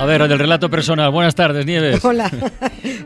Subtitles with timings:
[0.00, 1.10] A ver, del relato personal.
[1.10, 2.02] Buenas tardes, Nieves.
[2.04, 2.30] Hola,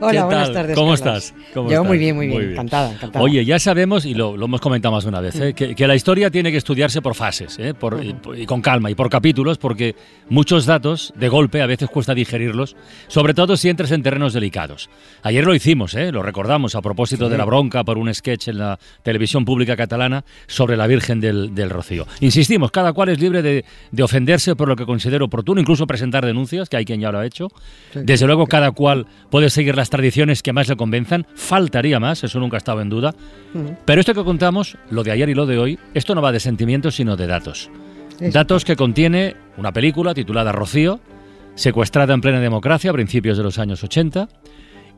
[0.00, 0.76] hola, buenas tardes.
[0.76, 1.34] ¿Cómo estás?
[1.52, 2.52] Yo muy bien, muy bien.
[2.52, 3.24] Encantada, encantada.
[3.24, 5.54] Oye, ya sabemos, y lo, hemos comentado más de una vez, ¿eh?
[5.54, 7.74] que, la historia tiene que estudiarse por fases, ¿eh?
[7.74, 9.96] por, y, con calma, y por capítulos, porque
[10.28, 12.76] muchos datos, de golpe, a veces cuesta digerirlos,
[13.08, 14.88] sobre todo si entras en terrenos delicados.
[15.24, 16.12] Ayer lo hicimos, ¿eh?
[16.12, 20.24] lo recordamos, a propósito de la bronca por un sketch en la televisión pública catalana
[20.46, 22.06] sobre la Virgen del, del Rocío.
[22.20, 26.24] Insistimos, cada cual es libre de, de ofenderse por lo que considere oportuno, incluso presentar
[26.24, 27.48] denuncias, que hay quien ya lo ha hecho.
[27.94, 32.40] Desde luego cada cual puede seguir las tradiciones que más le convenzan, faltaría más, eso
[32.40, 33.14] nunca ha estado en duda.
[33.84, 36.40] Pero esto que contamos, lo de ayer y lo de hoy, esto no va de
[36.40, 37.70] sentimientos sino de datos.
[38.20, 41.00] Datos que contiene una película titulada Rocío,
[41.54, 44.28] secuestrada en plena democracia a principios de los años 80,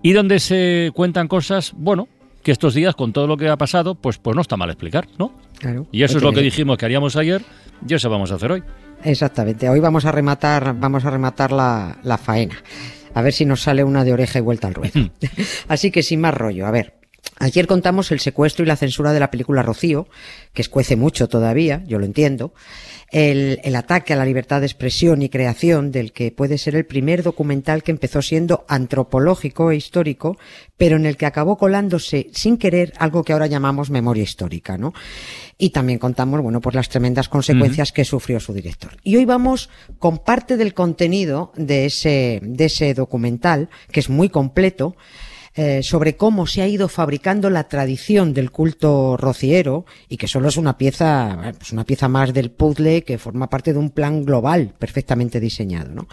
[0.03, 2.09] y donde se cuentan cosas, bueno,
[2.47, 5.09] que estos días, con todo lo que ha pasado, pues, pues no está mal explicar,
[5.19, 5.33] ¿no?
[5.59, 5.89] Claro.
[5.91, 7.43] Y eso es lo que dijimos que haríamos ayer,
[7.89, 8.63] y eso vamos a hacer hoy.
[9.03, 9.69] Exactamente.
[9.69, 12.55] Hoy vamos a rematar, vamos a rematar la, la faena.
[13.15, 15.11] A ver si nos sale una de oreja y vuelta al ruedo.
[15.69, 16.96] Así que sin más rollo, a ver.
[17.39, 20.09] Ayer contamos el secuestro y la censura de la película Rocío,
[20.55, 22.53] que escuece mucho todavía, yo lo entiendo
[23.11, 27.23] el, ataque a la libertad de expresión y creación del que puede ser el primer
[27.23, 30.37] documental que empezó siendo antropológico e histórico,
[30.77, 34.93] pero en el que acabó colándose sin querer algo que ahora llamamos memoria histórica, ¿no?
[35.59, 38.97] Y también contamos, bueno, pues las tremendas consecuencias que sufrió su director.
[39.03, 44.29] Y hoy vamos con parte del contenido de ese, de ese documental, que es muy
[44.29, 44.97] completo,
[45.59, 50.49] eh, sobre cómo se ha ido fabricando la tradición del culto rociero y que solo
[50.49, 54.23] es una pieza, pues una pieza más del puzzle que forma parte de un plan
[54.23, 55.95] global perfectamente diseñado.
[55.95, 56.09] ¿no?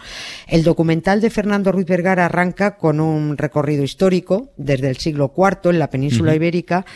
[0.46, 5.70] El documental de Fernando Ruiz Vergara arranca con un recorrido histórico desde el siglo IV
[5.70, 6.86] en la península ibérica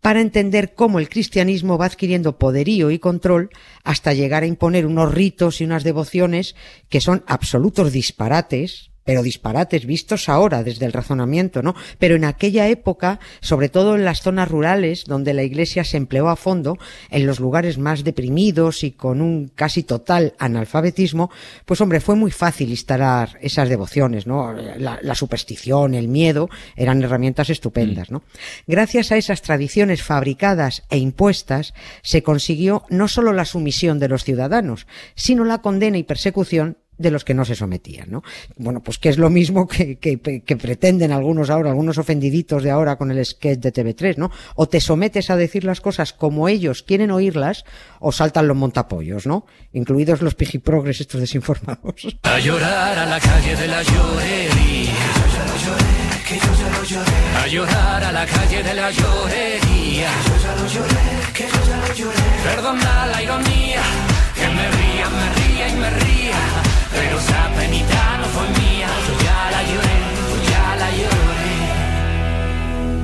[0.00, 3.50] para entender cómo el cristianismo va adquiriendo poderío y control
[3.84, 6.54] hasta llegar a imponer unos ritos y unas devociones
[6.88, 11.74] que son absolutos disparates, pero disparates vistos ahora desde el razonamiento, ¿no?
[11.98, 16.28] Pero en aquella época, sobre todo en las zonas rurales donde la iglesia se empleó
[16.28, 16.76] a fondo,
[17.08, 21.30] en los lugares más deprimidos y con un casi total analfabetismo,
[21.64, 24.52] pues hombre, fue muy fácil instalar esas devociones, ¿no?
[24.52, 28.22] La, superstición, el miedo, eran herramientas estupendas, ¿no?
[28.66, 34.24] Gracias a esas tradiciones fabricadas e impuestas, se consiguió no solo la sumisión de los
[34.24, 38.22] ciudadanos, sino la condena y persecución de los que no se sometían, ¿no?
[38.56, 39.96] Bueno, pues que es lo mismo que,
[40.60, 44.30] pretenden algunos ahora, algunos ofendiditos de ahora con el sketch de TV3, ¿no?
[44.56, 47.64] O te sometes a decir las cosas como ellos quieren oírlas,
[48.00, 49.46] o saltan los montapollos, ¿no?
[49.72, 52.16] Incluidos los pijiprogres estos desinformados.
[52.22, 54.92] A llorar a la calle de la llorería.
[57.36, 60.10] A llorar a la calle de la llorería.
[63.10, 63.82] La ironía,
[64.34, 66.67] que me ría, me ría y me ría.
[66.92, 71.47] Pero esa penita no fue mía, yo ya la lloré, yo ya la lloré.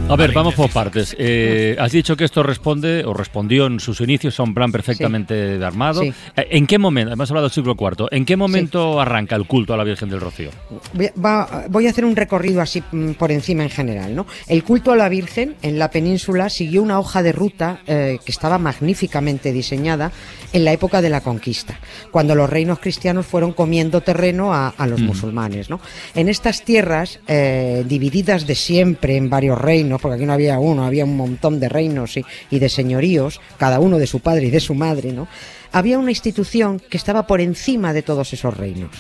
[0.07, 1.17] A ver, vamos por partes.
[1.19, 5.59] Eh, has dicho que esto responde, o respondió en sus inicios a un plan perfectamente
[5.65, 6.03] armado.
[6.03, 6.13] Sí.
[6.37, 9.73] Eh, ¿En qué momento, hemos hablado del siglo IV, ¿en qué momento arranca el culto
[9.75, 10.51] a la Virgen del Rocío?
[10.93, 14.27] Voy, va- voy a hacer un recorrido así mm, por encima en general, ¿no?
[14.47, 18.31] El culto a la Virgen en la península siguió una hoja de ruta eh, que
[18.31, 20.13] estaba magníficamente diseñada
[20.53, 21.81] en la época de la conquista,
[22.13, 25.81] cuando los reinos cristianos fueron comiendo terreno a, a los musulmanes, ¿no?
[26.15, 30.85] En estas tierras, eh, divididas de siempre en varios reinos, porque aquí no había uno,
[30.85, 34.51] había un montón de reinos y, y de señoríos, cada uno de su padre y
[34.51, 35.29] de su madre, ¿no?
[35.75, 38.93] Había una institución que estaba por encima de todos esos reinos,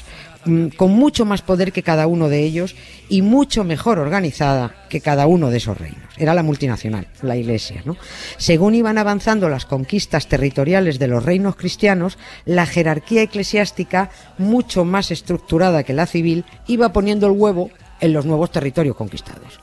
[0.44, 2.75] mm, con mucho más poder que cada uno de ellos
[3.09, 6.03] y mucho mejor organizada que cada uno de esos reinos.
[6.16, 7.83] Era la multinacional, la Iglesia.
[7.84, 7.97] ¿no?
[8.39, 15.13] Según iban avanzando las conquistas territoriales de los reinos cristianos, la jerarquía eclesiástica, mucho más
[15.13, 17.71] estructurada que la civil, iba poniendo el huevo
[18.01, 19.60] en los nuevos territorios conquistados.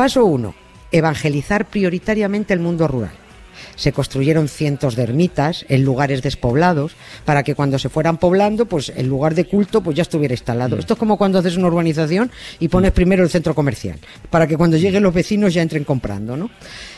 [0.00, 0.54] Paso 1.
[0.92, 3.12] Evangelizar prioritariamente el mundo rural.
[3.76, 8.90] Se construyeron cientos de ermitas en lugares despoblados para que cuando se fueran poblando, pues
[8.96, 10.78] el lugar de culto pues ya estuviera instalado.
[10.78, 12.30] Esto es como cuando haces una urbanización
[12.60, 13.98] y pones primero el centro comercial,
[14.30, 16.48] para que cuando lleguen los vecinos ya entren comprando, ¿no?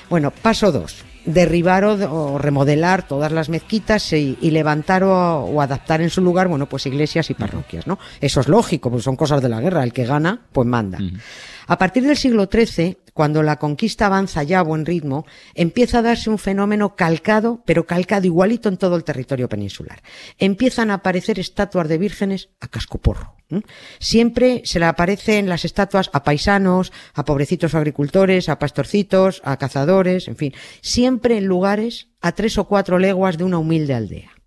[0.09, 1.12] Bueno, paso 2.
[1.25, 6.21] Derribar o, o remodelar todas las mezquitas y, y levantar o, o adaptar en su
[6.21, 7.99] lugar, bueno, pues iglesias y parroquias, ¿no?
[8.21, 9.85] Eso es lógico, pues son cosas de la guerra.
[9.85, 10.99] El que gana, pues manda.
[11.67, 16.03] A partir del siglo XIII cuando la conquista avanza ya a buen ritmo, empieza a
[16.03, 20.03] darse un fenómeno calcado, pero calcado igualito en todo el territorio peninsular.
[20.39, 23.37] Empiezan a aparecer estatuas de vírgenes a cascoporro.
[23.99, 30.29] Siempre se le aparecen las estatuas a paisanos, a pobrecitos agricultores, a pastorcitos, a cazadores,
[30.29, 34.42] en fin, siempre en lugares a tres o cuatro leguas de una humilde aldea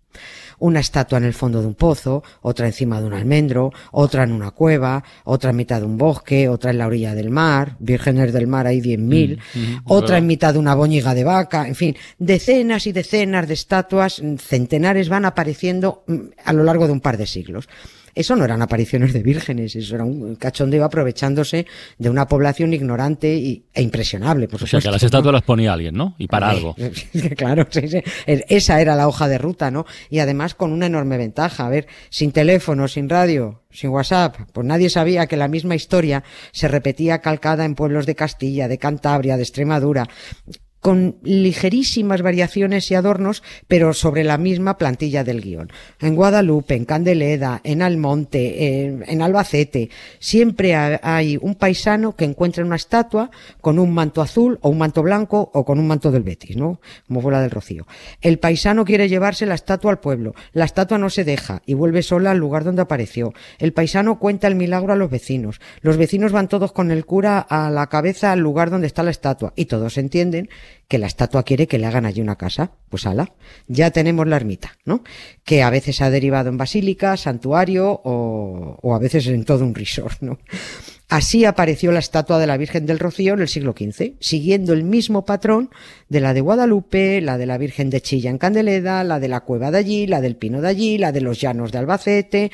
[0.58, 4.32] una estatua en el fondo de un pozo, otra encima de un almendro, otra en
[4.32, 8.32] una cueva, otra en mitad de un bosque, otra en la orilla del mar, vírgenes
[8.32, 11.74] del mar hay 10.000, mil, mm, otra en mitad de una boñiga de vaca, en
[11.74, 17.00] fin, decenas y decenas de estatuas, centenares van apareciendo mm, a lo largo de un
[17.00, 17.68] par de siglos.
[18.16, 21.66] Eso no eran apariciones de vírgenes, eso era un cachondeo aprovechándose
[21.98, 24.78] de una población ignorante y, e impresionable, por supuesto.
[24.78, 26.14] O sea, que las estatuas las ponía alguien, ¿no?
[26.16, 26.74] Y para algo.
[27.36, 27.68] claro,
[28.26, 29.84] esa era la hoja de ruta, ¿no?
[30.08, 31.66] Y además con una enorme ventaja.
[31.66, 36.24] A ver, sin teléfono, sin radio, sin WhatsApp, pues nadie sabía que la misma historia
[36.52, 40.08] se repetía calcada en pueblos de Castilla, de Cantabria, de Extremadura,
[40.80, 45.72] con ligerísimas variaciones y adornos, pero sobre la misma plantilla del guion.
[46.00, 49.90] En Guadalupe, en Candeleda, en Almonte, en, Albacete,
[50.20, 53.30] siempre hay un paisano que encuentra una estatua
[53.60, 56.80] con un manto azul o un manto blanco o con un manto del Betis, ¿no?
[57.08, 57.86] Como fue la del Rocío.
[58.20, 60.34] El paisano quiere llevarse la estatua al pueblo.
[60.52, 63.32] La estatua no se deja y vuelve sola al lugar donde apareció.
[63.58, 65.60] El paisano cuenta el milagro a los vecinos.
[65.80, 69.10] Los vecinos van todos con el cura a la cabeza al lugar donde está la
[69.10, 70.48] estatua y todos entienden
[70.88, 72.72] que la estatua quiere que le hagan allí una casa.
[72.88, 73.32] Pues ala,
[73.66, 75.02] ya tenemos la ermita, ¿no?
[75.44, 80.20] Que a veces ha derivado en basílica, santuario o, a veces en todo un resort,
[80.22, 80.38] ¿no?
[81.08, 84.82] Así apareció la estatua de la Virgen del Rocío en el siglo XV, siguiendo el
[84.82, 85.70] mismo patrón
[86.08, 89.42] de la de Guadalupe, la de la Virgen de Chilla en Candeleda, la de la
[89.42, 92.50] Cueva de allí, la del Pino de allí, la de los Llanos de Albacete,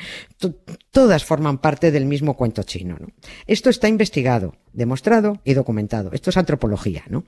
[0.91, 2.95] todas forman parte del mismo cuento chino.
[2.99, 3.07] ¿no?
[3.47, 6.11] Esto está investigado, demostrado y documentado.
[6.13, 7.23] Esto es antropología, ¿no?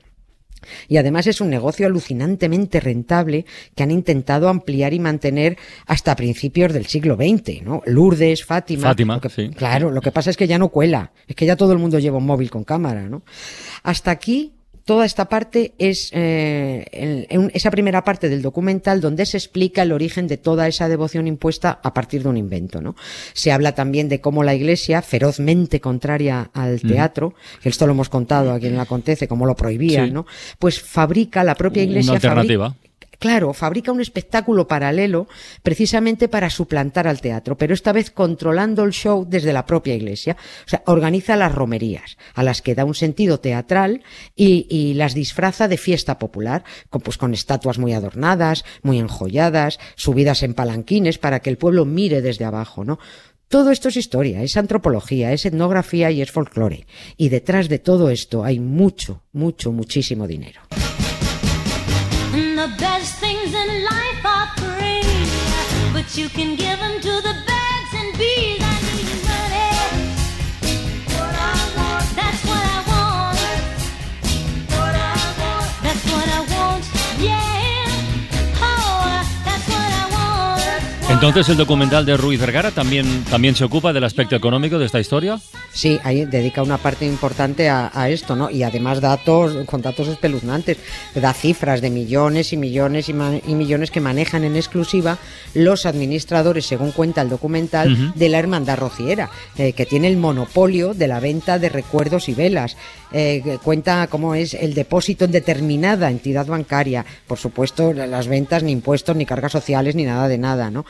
[0.88, 3.46] Y además es un negocio alucinantemente rentable
[3.76, 7.82] que han intentado ampliar y mantener hasta principios del siglo XX, ¿no?
[7.86, 8.90] Lourdes, Fátima.
[8.90, 9.20] Fátima,
[9.56, 12.00] Claro, lo que pasa es que ya no cuela, es que ya todo el mundo
[12.00, 13.24] lleva un móvil con cámara, ¿no?
[13.84, 14.55] Hasta aquí
[14.86, 20.28] toda esta parte es eh, esa primera parte del documental donde se explica el origen
[20.28, 22.96] de toda esa devoción impuesta a partir de un invento, ¿no?
[23.34, 26.88] Se habla también de cómo la Iglesia, ferozmente contraria al mm.
[26.88, 30.28] teatro, que esto lo hemos contado aquí en la Acontece, cómo lo prohibía, ¿no?
[30.60, 32.12] Pues fabrica la propia Iglesia.
[32.12, 32.76] Una alternativa.
[33.20, 35.28] Claro, fabrica un espectáculo paralelo
[35.64, 40.36] precisamente para suplantar al teatro, pero esta vez controlando el show desde la propia iglesia.
[40.66, 44.04] O sea, organiza las romerías, a las que da un sentido teatral
[44.36, 50.44] y, las disfraza de fiesta popular, con, pues con estatuas muy adornadas, muy enjolladas, subidas
[50.44, 53.00] en palanquines para que el pueblo mire desde abajo, ¿no?
[53.48, 56.88] Todo esto es historia, es antropología, es etnografía y es folclore.
[57.16, 60.62] Y detrás de todo esto hay mucho, mucho, muchísimo dinero.
[62.36, 65.04] The best things in life are free,
[65.94, 68.60] but you can give them to the birds and bees.
[68.62, 68.85] I
[81.16, 85.00] Entonces el documental de Ruiz Vergara también, también se ocupa del aspecto económico de esta
[85.00, 85.40] historia.
[85.72, 88.50] Sí, ahí dedica una parte importante a, esto, ¿no?
[88.50, 90.78] Y además datos, con datos espeluznantes,
[91.16, 95.18] da cifras de millones y millones y, millones que manejan en exclusiva
[95.54, 100.94] los administradores, según cuenta el documental, de la Hermandad Rociera, eh, que tiene el monopolio
[100.94, 102.76] de la venta de recuerdos y velas.
[103.12, 108.74] Eh, cuenta cómo es el depósito en determinada entidad bancaria, por supuesto, las ventas, ni
[108.74, 110.86] impuestos, ni cargas sociales, ni nada de nada, ¿no?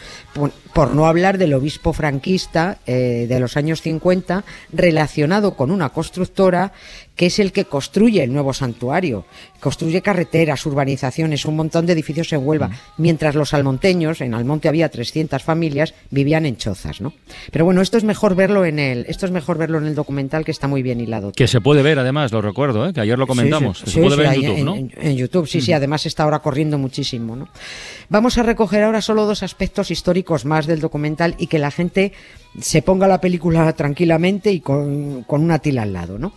[0.74, 4.44] Por, no hablar del obispo franquista eh, de los años 50,
[4.74, 6.74] relacionado con una constructora
[7.16, 9.26] que es el que construye el nuevo santuario.
[9.60, 14.90] Construye carreteras, urbanizaciones, un montón de edificios en Huelva, mientras los almonteños, en Almonte había
[14.90, 17.14] 300 familias, vivían en chozas, ¿no?
[17.52, 20.44] Pero bueno, esto es mejor verlo en el esto es mejor verlo en el documental
[20.44, 21.32] que está muy bien hilado.
[21.32, 22.94] Que se puede ver además, lo recuerdo, ¿eh?
[22.94, 24.76] que ayer lo comentamos, se puede ver en YouTube, ¿no?
[24.76, 27.48] En, YouTube, sí, sí, además está ahora corriendo muchísimo, ¿no?
[28.10, 30.05] Vamos a recoger ahora solo dos aspectos históricos
[30.46, 32.14] más del documental y que la gente
[32.60, 36.34] se ponga la película tranquilamente y con, con una tila al lado, ¿no?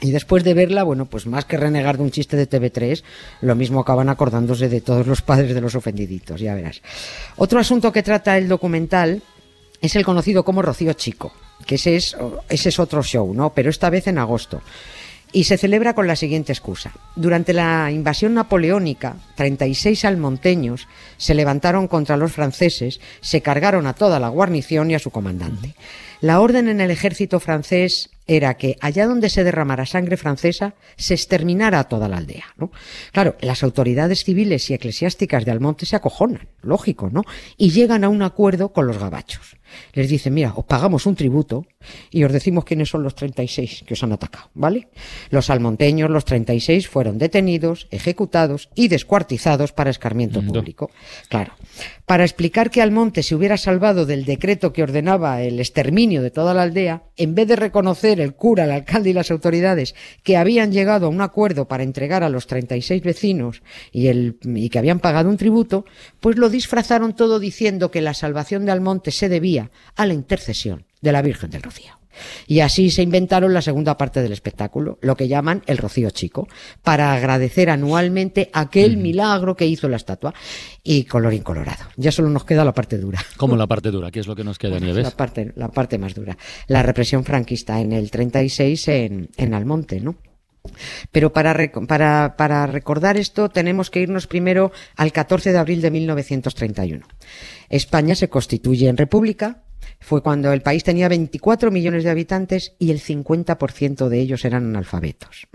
[0.00, 3.02] Y después de verla, bueno, pues más que renegar de un chiste de TV3,
[3.40, 6.82] lo mismo acaban acordándose de todos los padres de los ofendiditos, ya verás.
[7.36, 9.22] Otro asunto que trata el documental
[9.80, 11.32] es el conocido como Rocío Chico,
[11.66, 12.16] que ese es,
[12.48, 13.52] ese es otro show, ¿no?
[13.52, 14.62] Pero esta vez en agosto.
[15.32, 16.92] Y se celebra con la siguiente excusa.
[17.14, 24.20] Durante la invasión napoleónica, 36 almonteños se levantaron contra los franceses, se cargaron a toda
[24.20, 25.74] la guarnición y a su comandante.
[26.20, 31.14] La orden en el ejército francés era que allá donde se derramara sangre francesa, se
[31.14, 32.70] exterminara toda la aldea, ¿no?
[33.12, 37.22] Claro, las autoridades civiles y eclesiásticas de Almonte se acojonan, lógico, ¿no?
[37.56, 39.56] Y llegan a un acuerdo con los gabachos.
[39.92, 41.66] Les dicen, mira, os pagamos un tributo
[42.10, 44.88] y os decimos quiénes son los 36 que os han atacado, ¿vale?
[45.30, 50.90] Los almonteños, los 36, fueron detenidos, ejecutados y descuartizados para escarmiento público.
[51.28, 51.52] Claro,
[52.06, 56.54] para explicar que Almonte se hubiera salvado del decreto que ordenaba el exterminio de toda
[56.54, 60.72] la aldea, en vez de reconocer el cura, el alcalde y las autoridades que habían
[60.72, 65.00] llegado a un acuerdo para entregar a los 36 vecinos y, el, y que habían
[65.00, 65.84] pagado un tributo,
[66.20, 69.57] pues lo disfrazaron todo diciendo que la salvación de Almonte se debía
[69.96, 71.98] a la intercesión de la Virgen del Rocío.
[72.46, 76.48] Y así se inventaron la segunda parte del espectáculo, lo que llaman el Rocío Chico,
[76.82, 80.34] para agradecer anualmente aquel milagro que hizo la estatua.
[80.82, 81.84] Y colorín colorado.
[81.96, 83.20] Ya solo nos queda la parte dura.
[83.36, 84.10] ¿Cómo la parte dura?
[84.10, 85.04] ¿Qué es lo que nos queda, Nieves?
[85.04, 86.36] La parte, la parte más dura.
[86.66, 90.16] La represión franquista en el 36 en, en Almonte, ¿no?
[91.12, 91.52] Pero para,
[92.66, 97.06] recordar esto tenemos que irnos primero al 14 de abril de 1931.
[97.68, 99.62] España se constituye en república,
[100.00, 104.66] fue cuando el país tenía 24 millones de habitantes y el 50% de ellos eran
[104.66, 105.48] analfabetos.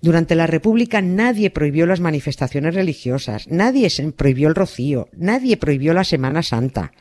[0.00, 6.04] Durante la República nadie prohibió las manifestaciones religiosas, nadie prohibió el rocío, nadie prohibió la
[6.04, 6.92] Semana Santa.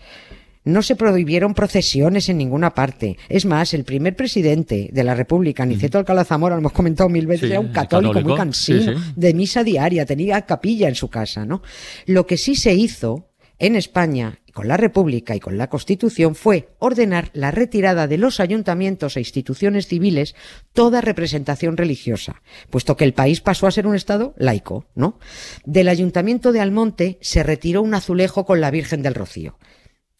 [0.69, 3.17] No se prohibieron procesiones en ninguna parte.
[3.27, 7.25] Es más, el primer presidente de la República, Niceto Alcalá Zamora, lo hemos comentado mil
[7.25, 11.63] veces, era un católico, muy cansino, de misa diaria, tenía capilla en su casa, ¿no?
[12.05, 16.69] Lo que sí se hizo en España, con la República y con la Constitución, fue
[16.79, 20.35] ordenar la retirada de los ayuntamientos e instituciones civiles
[20.71, 25.19] toda representación religiosa, puesto que el país pasó a ser un Estado laico, ¿no?
[25.65, 29.57] Del Ayuntamiento de Almonte se retiró un azulejo con la Virgen del Rocío.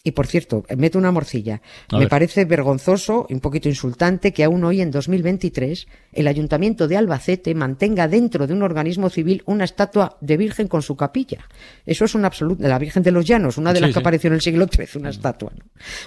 [0.09, 1.61] Y por cierto, meto una morcilla.
[1.91, 6.97] Me parece vergonzoso y un poquito insultante que aún hoy, en 2023, el Ayuntamiento de
[6.97, 11.47] Albacete mantenga dentro de un organismo civil una estatua de Virgen con su capilla.
[11.85, 14.29] Eso es una absoluta, de la Virgen de los Llanos, una de las que apareció
[14.29, 15.51] en el siglo XIII, una estatua.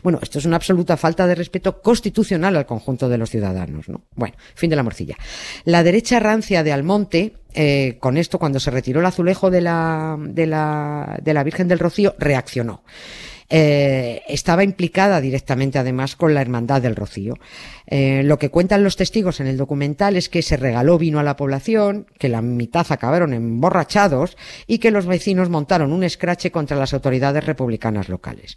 [0.02, 3.88] Bueno, esto es una absoluta falta de respeto constitucional al conjunto de los ciudadanos.
[3.88, 4.02] ¿no?
[4.16, 5.16] Bueno, fin de la morcilla.
[5.64, 10.16] La derecha rancia de Almonte eh, con esto, cuando se retiró el azulejo de la,
[10.18, 12.82] de la, de la Virgen del Rocío, reaccionó.
[13.54, 17.35] Eh, estaba implicada directamente además con la Hermandad del Rocío.
[17.87, 21.23] Eh, lo que cuentan los testigos en el documental es que se regaló vino a
[21.23, 26.78] la población, que la mitad acabaron emborrachados y que los vecinos montaron un escrache contra
[26.78, 28.56] las autoridades republicanas locales.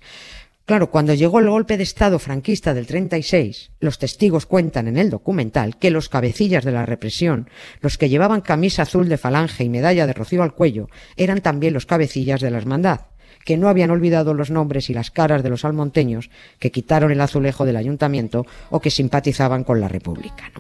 [0.64, 5.10] Claro, cuando llegó el golpe de Estado franquista del 36, los testigos cuentan en el
[5.10, 7.50] documental que los cabecillas de la represión,
[7.82, 10.88] los que llevaban camisa azul de falange y medalla de rocío al cuello,
[11.18, 13.02] eran también los cabecillas de la hermandad
[13.46, 17.22] que no habían olvidado los nombres y las caras de los almonteños que quitaron el
[17.22, 20.52] azulejo del ayuntamiento o que simpatizaban con la República.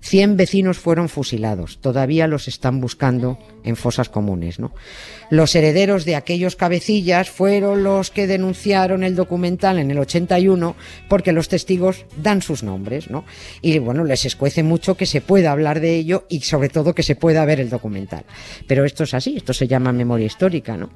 [0.00, 4.58] Cien vecinos fueron fusilados, todavía los están buscando en fosas comunes.
[5.30, 10.76] Los herederos de aquellos cabecillas fueron los que denunciaron el documental en el 81
[11.08, 13.08] porque los testigos dan sus nombres.
[13.08, 13.24] ¿no?
[13.62, 17.02] Y bueno, les escuece mucho que se pueda hablar de ello y sobre todo que
[17.02, 18.24] se pueda ver el documental.
[18.66, 20.76] Pero esto es así, esto se llama memoria histórica.
[20.76, 20.90] ¿no?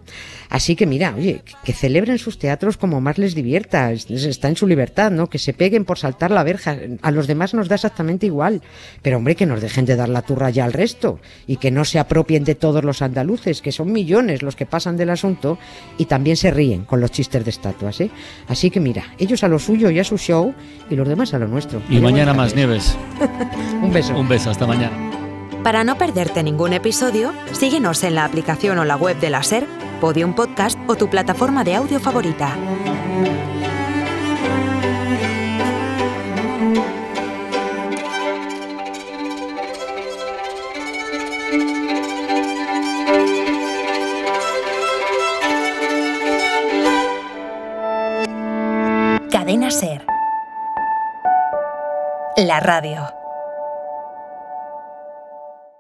[0.51, 4.67] Así que mira, oye, que celebren sus teatros como más les divierta, está en su
[4.67, 5.29] libertad, ¿no?
[5.29, 6.77] que se peguen por saltar la verja.
[7.03, 8.63] A los demás nos da exactamente igual
[9.03, 11.85] pero hombre, que nos dejen de dar la turra ya al resto y que no
[11.85, 15.59] se apropien de todos los andaluces, que son millones los que pasan del asunto
[15.97, 18.01] y también se ríen con los chistes de estatuas.
[18.01, 18.11] ¿eh?
[18.49, 20.55] Así que mira, ellos a lo suyo y a su show
[20.91, 21.83] y los demás a lo nuestro.
[21.89, 22.97] Y mañana más nieves.
[23.83, 24.19] Un beso.
[24.19, 24.97] Un beso, hasta mañana.
[25.63, 29.67] Para no perderte ningún episodio, síguenos en la aplicación o la web de la SER,
[30.01, 32.57] Podium Podcast o tu plataforma de audio favorita.
[49.31, 50.07] Cadena Ser.
[52.37, 53.18] La radio.